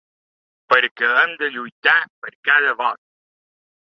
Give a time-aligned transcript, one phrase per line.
[0.73, 3.01] Perquè hem de lluitar per cada vot.